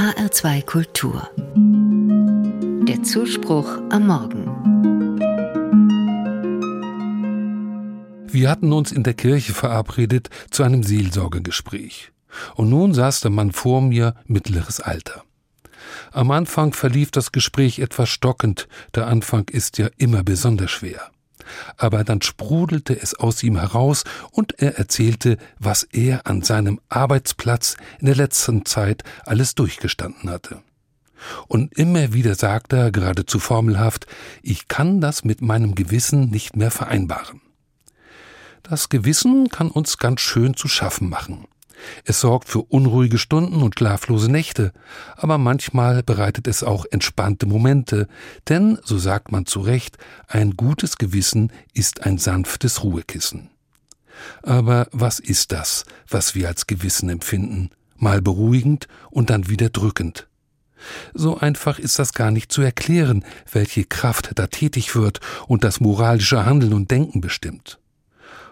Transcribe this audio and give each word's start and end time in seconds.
HR2 0.00 0.64
Kultur. 0.64 1.28
Der 2.88 3.02
Zuspruch 3.02 3.68
am 3.90 4.06
Morgen. 4.06 4.46
Wir 8.26 8.48
hatten 8.48 8.72
uns 8.72 8.92
in 8.92 9.02
der 9.02 9.12
Kirche 9.12 9.52
verabredet 9.52 10.30
zu 10.50 10.62
einem 10.62 10.84
Seelsorgegespräch. 10.84 12.12
Und 12.54 12.70
nun 12.70 12.94
saß 12.94 13.20
der 13.20 13.30
Mann 13.30 13.52
vor 13.52 13.82
mir 13.82 14.14
mittleres 14.24 14.80
Alter. 14.80 15.22
Am 16.12 16.30
Anfang 16.30 16.72
verlief 16.72 17.10
das 17.10 17.30
Gespräch 17.30 17.78
etwas 17.78 18.08
stockend, 18.08 18.68
der 18.94 19.06
Anfang 19.06 19.50
ist 19.50 19.76
ja 19.76 19.90
immer 19.98 20.22
besonders 20.22 20.70
schwer 20.70 21.10
aber 21.76 22.04
dann 22.04 22.22
sprudelte 22.22 22.98
es 23.00 23.14
aus 23.14 23.42
ihm 23.42 23.58
heraus 23.58 24.04
und 24.30 24.58
er 24.58 24.78
erzählte, 24.78 25.36
was 25.58 25.84
er 25.84 26.26
an 26.26 26.42
seinem 26.42 26.80
Arbeitsplatz 26.88 27.76
in 27.98 28.06
der 28.06 28.16
letzten 28.16 28.64
Zeit 28.64 29.02
alles 29.24 29.54
durchgestanden 29.54 30.30
hatte. 30.30 30.62
Und 31.48 31.74
immer 31.74 32.12
wieder 32.12 32.34
sagte 32.34 32.76
er 32.76 32.90
geradezu 32.90 33.38
formelhaft, 33.38 34.06
ich 34.42 34.68
kann 34.68 35.00
das 35.00 35.24
mit 35.24 35.42
meinem 35.42 35.74
Gewissen 35.74 36.30
nicht 36.30 36.56
mehr 36.56 36.70
vereinbaren. 36.70 37.42
Das 38.62 38.88
Gewissen 38.88 39.48
kann 39.48 39.70
uns 39.70 39.98
ganz 39.98 40.20
schön 40.20 40.54
zu 40.54 40.68
schaffen 40.68 41.08
machen. 41.08 41.46
Es 42.04 42.20
sorgt 42.20 42.48
für 42.48 42.60
unruhige 42.60 43.18
Stunden 43.18 43.62
und 43.62 43.78
schlaflose 43.78 44.30
Nächte, 44.30 44.72
aber 45.16 45.38
manchmal 45.38 46.02
bereitet 46.02 46.46
es 46.46 46.62
auch 46.62 46.84
entspannte 46.90 47.46
Momente, 47.46 48.06
denn, 48.48 48.78
so 48.84 48.98
sagt 48.98 49.32
man 49.32 49.46
zu 49.46 49.60
Recht, 49.60 49.98
ein 50.26 50.56
gutes 50.56 50.96
Gewissen 50.98 51.52
ist 51.74 52.04
ein 52.04 52.18
sanftes 52.18 52.82
Ruhekissen. 52.82 53.50
Aber 54.42 54.88
was 54.92 55.18
ist 55.18 55.52
das, 55.52 55.84
was 56.08 56.34
wir 56.34 56.48
als 56.48 56.66
Gewissen 56.66 57.08
empfinden? 57.08 57.70
Mal 57.96 58.22
beruhigend 58.22 58.86
und 59.10 59.30
dann 59.30 59.48
wieder 59.48 59.70
drückend. 59.70 60.28
So 61.12 61.36
einfach 61.38 61.78
ist 61.78 61.98
das 61.98 62.14
gar 62.14 62.30
nicht 62.30 62.50
zu 62.52 62.62
erklären, 62.62 63.24
welche 63.52 63.84
Kraft 63.84 64.32
da 64.34 64.46
tätig 64.46 64.94
wird 64.94 65.20
und 65.46 65.64
das 65.64 65.80
moralische 65.80 66.46
Handeln 66.46 66.72
und 66.72 66.90
Denken 66.90 67.20
bestimmt. 67.20 67.79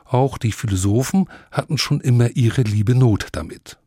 Auch 0.09 0.39
die 0.39 0.53
Philosophen 0.53 1.27
hatten 1.51 1.77
schon 1.77 2.01
immer 2.01 2.31
ihre 2.31 2.63
liebe 2.63 2.95
Not 2.95 3.29
damit. 3.33 3.79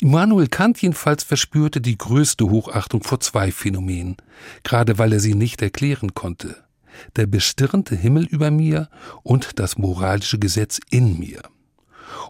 Immanuel 0.00 0.48
Kant 0.48 0.82
jedenfalls 0.82 1.22
verspürte 1.22 1.80
die 1.80 1.96
größte 1.96 2.50
Hochachtung 2.50 3.02
vor 3.02 3.20
zwei 3.20 3.52
Phänomenen, 3.52 4.16
gerade 4.64 4.98
weil 4.98 5.12
er 5.12 5.20
sie 5.20 5.34
nicht 5.34 5.62
erklären 5.62 6.14
konnte. 6.14 6.56
Der 7.16 7.26
bestirnte 7.26 7.94
Himmel 7.94 8.26
über 8.26 8.50
mir 8.50 8.88
und 9.22 9.58
das 9.60 9.78
moralische 9.78 10.38
Gesetz 10.38 10.80
in 10.90 11.18
mir. 11.18 11.42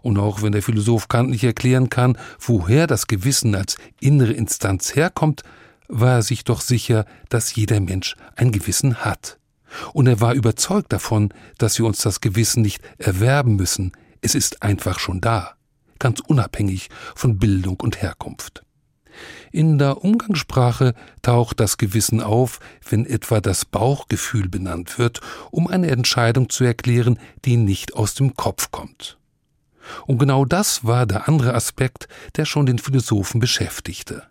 Und 0.03 0.19
auch 0.19 0.43
wenn 0.43 0.51
der 0.51 0.61
Philosoph 0.61 1.07
Kant 1.07 1.31
nicht 1.31 1.43
erklären 1.43 1.89
kann, 1.89 2.17
woher 2.39 2.85
das 2.85 3.07
Gewissen 3.07 3.55
als 3.55 3.77
innere 3.99 4.33
Instanz 4.33 4.95
herkommt, 4.95 5.41
war 5.87 6.17
er 6.17 6.21
sich 6.21 6.43
doch 6.43 6.61
sicher, 6.61 7.05
dass 7.29 7.55
jeder 7.55 7.79
Mensch 7.79 8.15
ein 8.35 8.51
Gewissen 8.51 8.97
hat. 8.97 9.38
Und 9.93 10.07
er 10.07 10.21
war 10.21 10.33
überzeugt 10.33 10.91
davon, 10.91 11.33
dass 11.57 11.77
wir 11.77 11.85
uns 11.85 11.99
das 11.99 12.21
Gewissen 12.21 12.61
nicht 12.61 12.81
erwerben 12.97 13.55
müssen, 13.55 13.91
es 14.21 14.35
ist 14.35 14.63
einfach 14.63 14.99
schon 14.99 15.21
da, 15.21 15.53
ganz 15.99 16.19
unabhängig 16.19 16.89
von 17.15 17.37
Bildung 17.39 17.79
und 17.79 18.01
Herkunft. 18.01 18.63
In 19.51 19.77
der 19.79 20.03
Umgangssprache 20.03 20.93
taucht 21.21 21.59
das 21.59 21.77
Gewissen 21.77 22.21
auf, 22.21 22.59
wenn 22.87 23.05
etwa 23.05 23.41
das 23.41 23.65
Bauchgefühl 23.65 24.47
benannt 24.47 24.99
wird, 24.99 25.21
um 25.51 25.67
eine 25.67 25.89
Entscheidung 25.89 26.49
zu 26.49 26.63
erklären, 26.63 27.19
die 27.45 27.57
nicht 27.57 27.95
aus 27.95 28.13
dem 28.13 28.35
Kopf 28.35 28.71
kommt. 28.71 29.17
Und 30.05 30.19
genau 30.19 30.45
das 30.45 30.85
war 30.85 31.05
der 31.05 31.27
andere 31.27 31.55
Aspekt, 31.55 32.07
der 32.35 32.45
schon 32.45 32.67
den 32.67 32.77
Philosophen 32.77 33.39
beschäftigte. 33.39 34.23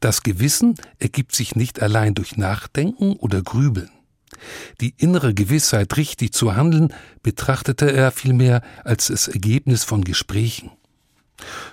Das 0.00 0.22
Gewissen 0.22 0.76
ergibt 0.98 1.34
sich 1.34 1.56
nicht 1.56 1.82
allein 1.82 2.14
durch 2.14 2.36
Nachdenken 2.36 3.14
oder 3.14 3.42
Grübeln. 3.42 3.90
Die 4.80 4.94
innere 4.98 5.34
Gewissheit, 5.34 5.96
richtig 5.96 6.32
zu 6.32 6.54
handeln, 6.56 6.92
betrachtete 7.22 7.92
er 7.92 8.10
vielmehr 8.10 8.62
als 8.84 9.08
das 9.08 9.28
Ergebnis 9.28 9.84
von 9.84 10.04
Gesprächen. 10.04 10.70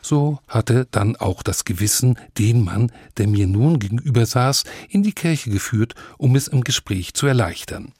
So 0.01 0.39
hatte 0.47 0.87
dann 0.91 1.15
auch 1.15 1.43
das 1.43 1.65
Gewissen 1.65 2.17
den 2.37 2.63
Mann, 2.63 2.91
der 3.17 3.27
mir 3.27 3.47
nun 3.47 3.79
gegenüber 3.79 4.25
saß, 4.25 4.63
in 4.89 5.03
die 5.03 5.13
Kirche 5.13 5.49
geführt, 5.49 5.95
um 6.17 6.35
es 6.35 6.47
im 6.47 6.63
Gespräch 6.63 7.13
zu 7.13 7.27
erleichtern. 7.27 7.93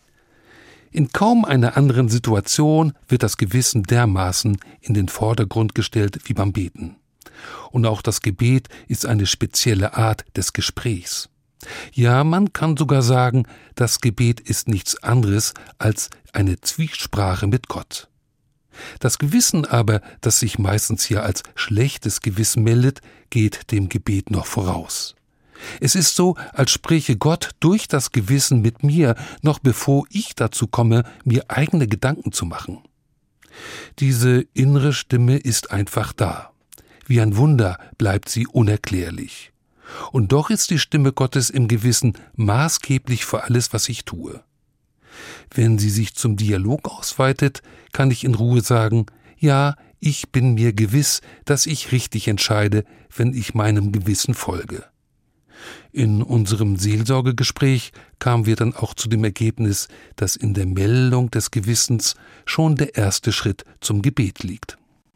In 0.92 1.12
kaum 1.12 1.46
einer 1.46 1.78
anderen 1.78 2.10
Situation 2.10 2.94
wird 3.08 3.22
das 3.22 3.38
Gewissen 3.38 3.84
dermaßen 3.84 4.58
in 4.82 4.94
den 4.96 5.08
Vordergrund 5.08 5.76
gestellt 5.76 6.20
wie 6.26 6.34
beim 6.34 6.52
Beten. 6.52 6.96
Und 7.72 7.86
auch 7.86 8.02
das 8.02 8.22
Gebet 8.22 8.68
ist 8.88 9.06
eine 9.06 9.28
spezielle 9.28 9.96
Art 9.96 10.26
des 10.36 10.52
Gesprächs. 10.54 11.30
Ja, 11.94 12.24
man 12.24 12.54
kann 12.54 12.78
sogar 12.78 13.02
sagen, 13.02 13.46
das 13.76 14.00
Gebet 14.02 14.40
ist 14.40 14.68
nichts 14.68 15.02
anderes 15.04 15.54
als 15.78 16.10
eine 16.32 16.62
Zwiesprache 16.62 17.48
mit 17.48 17.68
Gott. 17.68 18.08
Das 19.00 19.20
Gewissen 19.20 19.66
aber, 19.66 20.02
das 20.22 20.40
sich 20.40 20.58
meistens 20.58 21.04
hier 21.04 21.24
als 21.24 21.44
schlechtes 21.56 22.22
Gewissen 22.22 22.64
meldet, 22.64 23.02
geht 23.30 23.72
dem 23.72 23.90
Gebet 23.90 24.32
noch 24.32 24.46
voraus. 24.46 25.16
Es 25.82 25.96
ist 25.96 26.16
so, 26.16 26.36
als 26.54 26.72
spräche 26.72 27.18
Gott 27.18 27.52
durch 27.60 27.90
das 27.90 28.12
Gewissen 28.12 28.62
mit 28.62 28.84
mir, 28.84 29.16
noch 29.42 29.60
bevor 29.60 30.06
ich 30.10 30.36
dazu 30.36 30.68
komme, 30.68 31.04
mir 31.26 31.46
eigene 31.50 31.88
Gedanken 31.88 32.32
zu 32.32 32.46
machen. 32.46 32.80
Diese 34.00 34.46
innere 34.54 34.94
Stimme 34.94 35.38
ist 35.38 35.72
einfach 35.72 36.14
da. 36.14 36.52
Wie 37.06 37.20
ein 37.20 37.36
Wunder 37.36 37.78
bleibt 37.98 38.30
sie 38.30 38.48
unerklärlich. 38.48 39.52
Und 40.12 40.32
doch 40.32 40.50
ist 40.50 40.70
die 40.70 40.80
Stimme 40.80 41.14
Gottes 41.14 41.50
im 41.50 41.68
Gewissen 41.68 42.14
maßgeblich 42.36 43.26
für 43.26 43.44
alles, 43.44 43.74
was 43.74 43.90
ich 43.90 44.06
tue. 44.06 44.44
Wenn 45.54 45.78
sie 45.80 45.90
sich 45.90 46.16
zum 46.16 46.38
Dialog 46.38 46.88
ausweitet, 46.88 47.62
kann 47.92 48.12
ich 48.12 48.24
in 48.24 48.36
Ruhe 48.36 48.62
sagen, 48.62 49.08
ja, 49.38 49.76
ich 50.00 50.30
bin 50.30 50.54
mir 50.54 50.74
gewiss, 50.74 51.22
dass 51.46 51.66
ich 51.66 51.92
richtig 51.92 52.28
entscheide, 52.28 52.86
wenn 53.16 53.34
ich 53.34 53.54
meinem 53.54 53.92
Gewissen 53.92 54.34
folge. 54.34 54.86
In 55.92 56.22
unserem 56.22 56.78
Seelsorgegespräch 56.78 57.92
kamen 58.20 58.46
wir 58.46 58.56
dann 58.56 58.76
auch 58.76 58.94
zu 58.94 59.10
dem 59.10 59.24
Ergebnis, 59.24 59.88
dass 60.16 60.36
in 60.36 60.54
der 60.54 60.66
Meldung 60.66 61.32
des 61.32 61.52
Gewissens 61.52 62.16
schon 62.46 62.76
der 62.76 62.96
erste 62.96 63.32
Schritt 63.32 63.66
zum 63.82 64.02
Gebet 64.02 64.44
liegt. 64.44 64.78